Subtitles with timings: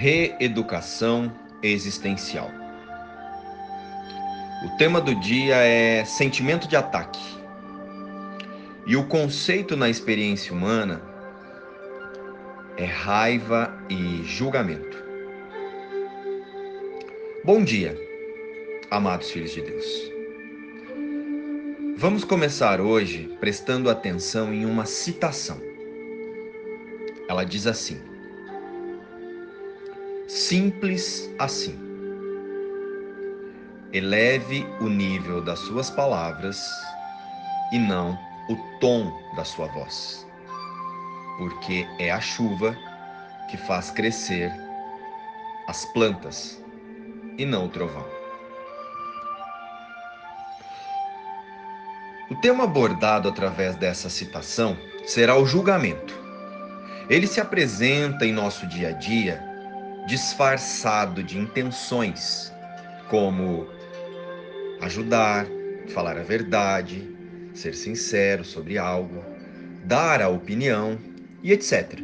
[0.00, 2.52] Reeducação existencial.
[4.64, 7.18] O tema do dia é sentimento de ataque.
[8.86, 11.02] E o conceito na experiência humana
[12.76, 15.02] é raiva e julgamento.
[17.44, 17.98] Bom dia,
[18.92, 20.12] amados filhos de Deus.
[21.96, 25.60] Vamos começar hoje prestando atenção em uma citação.
[27.28, 28.00] Ela diz assim:
[30.38, 31.76] Simples assim.
[33.92, 36.64] Eleve o nível das suas palavras
[37.72, 38.16] e não
[38.48, 40.24] o tom da sua voz,
[41.38, 42.76] porque é a chuva
[43.50, 44.52] que faz crescer
[45.66, 46.62] as plantas
[47.36, 48.06] e não o trovão.
[52.30, 56.14] O tema abordado através dessa citação será o julgamento.
[57.10, 59.47] Ele se apresenta em nosso dia a dia
[60.08, 62.50] disfarçado de intenções
[63.10, 63.68] como
[64.80, 65.46] ajudar,
[65.92, 67.06] falar a verdade,
[67.52, 69.22] ser sincero sobre algo,
[69.84, 70.98] dar a opinião
[71.42, 72.00] e etc.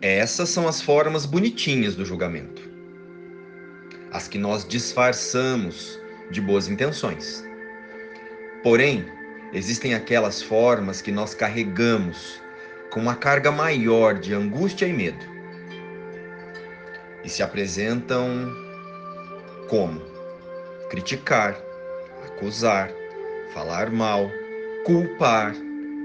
[0.00, 2.62] Essas são as formas bonitinhas do julgamento,
[4.12, 5.98] as que nós disfarçamos
[6.30, 7.44] de boas intenções.
[8.62, 9.04] Porém,
[9.52, 12.40] existem aquelas formas que nós carregamos
[12.92, 15.39] com uma carga maior de angústia e medo.
[17.24, 18.28] E se apresentam
[19.68, 20.00] como
[20.90, 21.56] criticar,
[22.26, 22.90] acusar,
[23.52, 24.30] falar mal,
[24.84, 25.54] culpar,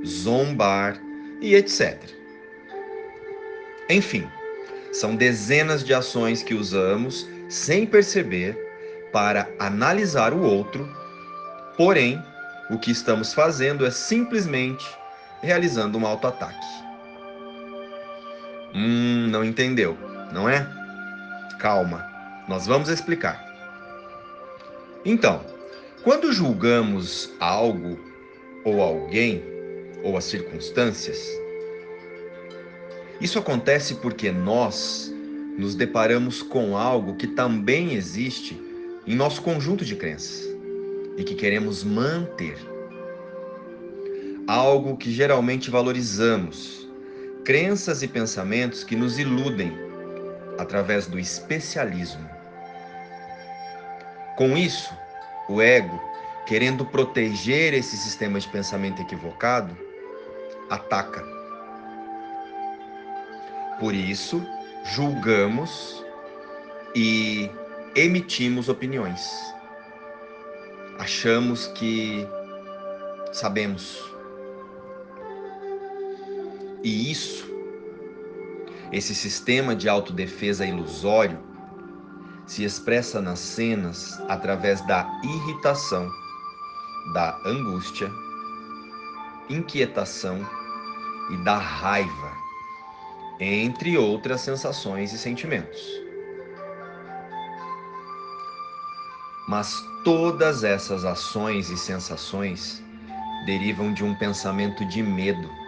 [0.05, 0.99] zombar
[1.41, 1.97] e etc.
[3.89, 4.27] Enfim,
[4.91, 8.57] são dezenas de ações que usamos sem perceber
[9.11, 10.87] para analisar o outro,
[11.77, 12.21] porém
[12.69, 14.85] o que estamos fazendo é simplesmente
[15.41, 16.65] realizando um autoataque.
[18.73, 19.97] Hum, não entendeu,
[20.33, 20.67] não é?
[21.65, 22.07] Calma,
[22.47, 23.43] nós vamos explicar.
[25.03, 25.43] Então,
[26.03, 27.97] quando julgamos algo
[28.63, 29.43] ou alguém
[30.03, 31.27] ou as circunstâncias,
[33.19, 35.11] isso acontece porque nós
[35.57, 38.61] nos deparamos com algo que também existe
[39.07, 40.47] em nosso conjunto de crenças
[41.17, 42.59] e que queremos manter.
[44.45, 46.87] Algo que geralmente valorizamos,
[47.43, 49.85] crenças e pensamentos que nos iludem
[50.57, 52.29] através do especialismo.
[54.37, 54.93] Com isso,
[55.49, 56.01] o ego,
[56.45, 59.75] querendo proteger esse sistema de pensamento equivocado,
[60.69, 61.23] ataca.
[63.79, 64.45] Por isso,
[64.83, 66.03] julgamos
[66.95, 67.49] e
[67.95, 69.55] emitimos opiniões
[70.99, 72.27] achamos que
[73.31, 74.03] sabemos.
[76.83, 77.45] E isso,
[78.95, 81.37] esse sistema de autodefesa ilusório,
[82.47, 86.09] se expressa nas cenas através da irritação,
[87.13, 88.09] da angústia,
[89.49, 90.39] inquietação
[91.29, 92.31] e da raiva,
[93.37, 95.81] entre outras sensações e sentimentos.
[99.45, 99.75] Mas
[100.05, 102.81] todas essas ações e sensações
[103.45, 105.64] derivam de um pensamento de medo.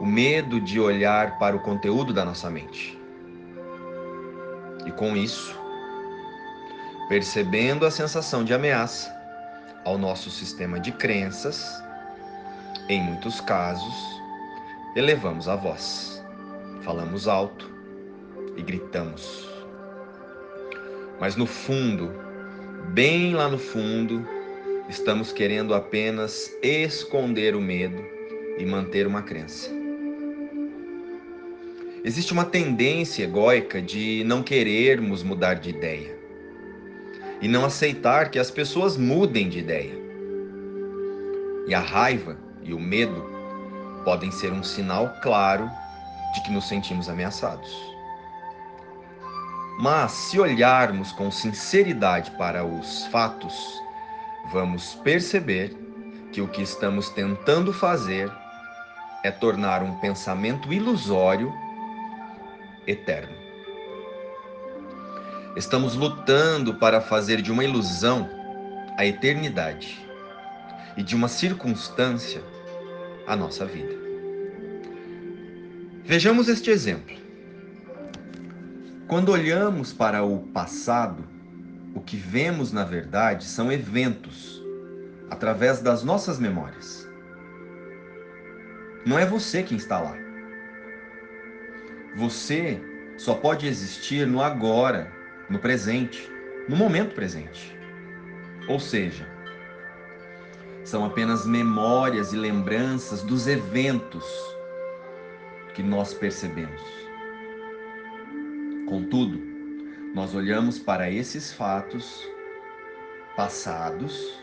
[0.00, 2.98] O medo de olhar para o conteúdo da nossa mente.
[4.86, 5.58] E com isso,
[7.08, 9.12] percebendo a sensação de ameaça
[9.84, 11.82] ao nosso sistema de crenças,
[12.88, 13.94] em muitos casos,
[14.94, 16.24] elevamos a voz,
[16.82, 17.70] falamos alto
[18.56, 19.48] e gritamos.
[21.20, 22.12] Mas no fundo,
[22.94, 24.26] bem lá no fundo,
[24.88, 28.02] estamos querendo apenas esconder o medo
[28.58, 29.77] e manter uma crença.
[32.08, 36.18] Existe uma tendência egóica de não querermos mudar de ideia
[37.42, 39.92] e não aceitar que as pessoas mudem de ideia.
[41.66, 43.22] E a raiva e o medo
[44.06, 45.70] podem ser um sinal claro
[46.32, 47.70] de que nos sentimos ameaçados.
[49.78, 53.54] Mas se olharmos com sinceridade para os fatos,
[54.50, 55.76] vamos perceber
[56.32, 58.32] que o que estamos tentando fazer
[59.22, 61.52] é tornar um pensamento ilusório
[62.88, 63.36] eterno.
[65.54, 68.28] Estamos lutando para fazer de uma ilusão
[68.96, 70.04] a eternidade
[70.96, 72.42] e de uma circunstância
[73.26, 73.94] a nossa vida.
[76.04, 77.14] Vejamos este exemplo.
[79.06, 81.24] Quando olhamos para o passado,
[81.94, 84.62] o que vemos na verdade são eventos
[85.30, 87.06] através das nossas memórias.
[89.04, 90.27] Não é você quem está lá.
[92.16, 92.80] Você
[93.16, 95.12] só pode existir no agora,
[95.48, 96.30] no presente,
[96.68, 97.76] no momento presente.
[98.68, 99.26] Ou seja,
[100.84, 104.24] são apenas memórias e lembranças dos eventos
[105.74, 106.82] que nós percebemos.
[108.86, 109.40] Contudo,
[110.14, 112.26] nós olhamos para esses fatos
[113.36, 114.42] passados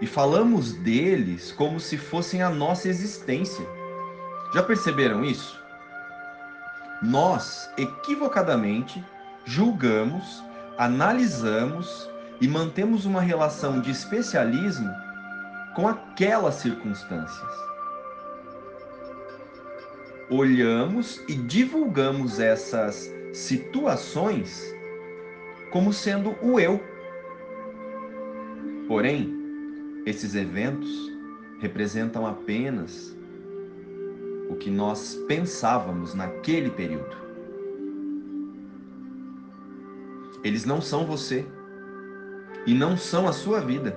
[0.00, 3.66] e falamos deles como se fossem a nossa existência.
[4.54, 5.57] Já perceberam isso?
[7.02, 9.04] Nós, equivocadamente,
[9.44, 10.42] julgamos,
[10.76, 12.10] analisamos
[12.40, 14.92] e mantemos uma relação de especialismo
[15.74, 17.52] com aquelas circunstâncias.
[20.30, 24.74] Olhamos e divulgamos essas situações
[25.70, 26.82] como sendo o eu.
[28.86, 29.34] Porém,
[30.04, 30.88] esses eventos
[31.60, 33.16] representam apenas
[34.48, 37.16] o que nós pensávamos naquele período.
[40.42, 41.46] Eles não são você
[42.66, 43.96] e não são a sua vida.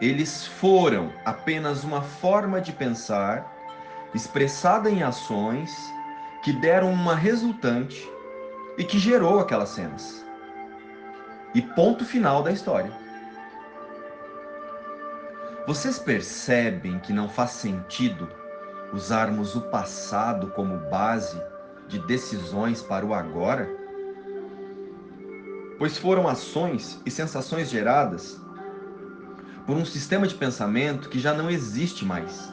[0.00, 3.56] Eles foram apenas uma forma de pensar
[4.14, 5.70] expressada em ações
[6.42, 8.10] que deram uma resultante
[8.78, 10.24] e que gerou aquelas cenas.
[11.54, 12.90] E ponto final da história.
[15.66, 18.28] Vocês percebem que não faz sentido
[18.92, 21.40] usarmos o passado como base
[21.88, 23.68] de decisões para o agora?
[25.78, 28.40] Pois foram ações e sensações geradas
[29.66, 32.52] por um sistema de pensamento que já não existe mais,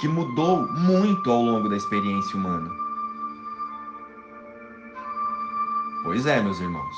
[0.00, 2.68] que mudou muito ao longo da experiência humana.
[6.02, 6.96] Pois é, meus irmãos,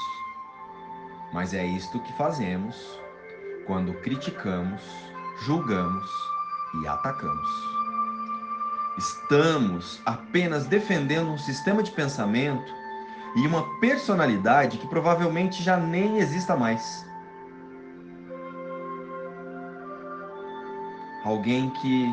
[1.32, 2.76] mas é isto que fazemos
[3.66, 4.82] quando criticamos,
[5.42, 6.08] julgamos
[6.82, 7.77] e atacamos.
[8.98, 12.74] Estamos apenas defendendo um sistema de pensamento
[13.36, 17.06] e uma personalidade que provavelmente já nem exista mais.
[21.24, 22.12] Alguém que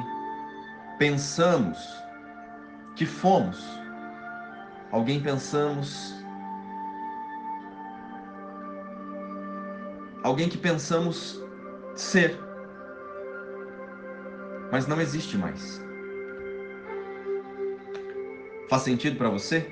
[1.00, 1.78] pensamos
[2.96, 3.58] que fomos,
[4.92, 6.14] alguém pensamos,
[10.22, 11.42] alguém que pensamos
[11.96, 12.40] ser,
[14.72, 15.85] mas não existe mais.
[18.68, 19.72] Faz sentido para você?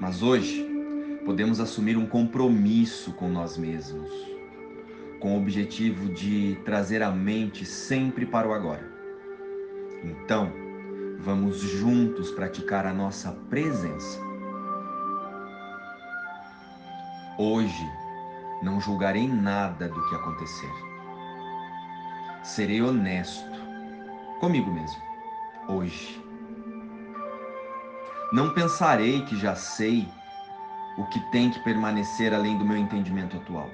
[0.00, 0.68] Mas hoje
[1.24, 4.10] podemos assumir um compromisso com nós mesmos,
[5.20, 8.92] com o objetivo de trazer a mente sempre para o agora.
[10.02, 10.52] Então,
[11.20, 14.20] vamos juntos praticar a nossa presença.
[17.38, 17.88] Hoje
[18.64, 20.72] não julgarei nada do que acontecer.
[22.42, 23.48] Serei honesto
[24.40, 25.00] comigo mesmo.
[25.68, 26.24] Hoje
[28.32, 30.08] não pensarei que já sei
[30.98, 33.70] o que tem que permanecer além do meu entendimento atual.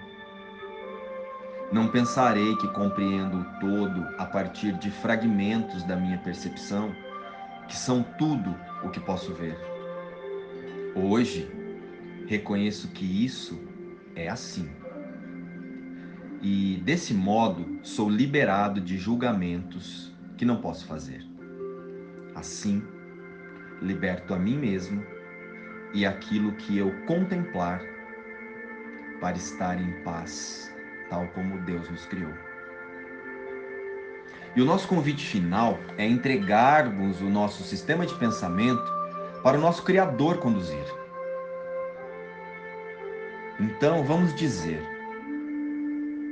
[1.73, 6.93] Não pensarei que compreendo o todo a partir de fragmentos da minha percepção,
[7.69, 9.56] que são tudo o que posso ver.
[10.96, 11.49] Hoje,
[12.26, 13.61] reconheço que isso
[14.17, 14.69] é assim.
[16.43, 21.25] E desse modo, sou liberado de julgamentos que não posso fazer.
[22.35, 22.82] Assim,
[23.81, 25.05] liberto a mim mesmo
[25.93, 27.82] e aquilo que eu contemplar
[29.20, 30.75] para estar em paz,
[31.08, 32.32] tal como Deus nos criou.
[34.56, 38.82] E o nosso convite final é entregarmos o nosso sistema de pensamento
[39.43, 40.84] para o nosso Criador conduzir.
[43.58, 44.82] Então vamos dizer,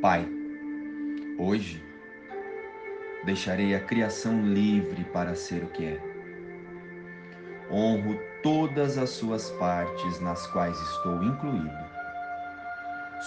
[0.00, 0.26] Pai,
[1.38, 1.84] hoje
[3.24, 6.07] deixarei a criação livre para ser o que é
[7.70, 11.88] honro todas as suas partes nas quais estou incluído.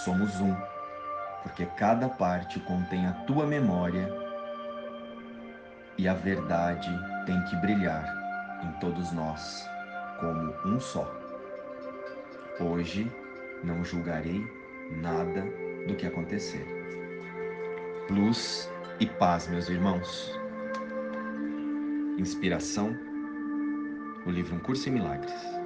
[0.04, 0.54] Somos um,
[1.42, 4.08] porque cada parte contém a tua memória
[5.98, 6.90] e a verdade
[7.26, 8.04] tem que brilhar
[8.64, 9.68] em todos nós
[10.18, 11.10] como um só.
[12.60, 13.10] Hoje
[13.62, 14.44] não julgarei
[15.00, 15.44] nada
[15.86, 16.66] do que acontecer.
[18.10, 18.70] Luz
[19.00, 20.38] e paz, meus irmãos.
[22.18, 23.11] Inspiração
[24.24, 25.61] o livro Um Curso em Milagres.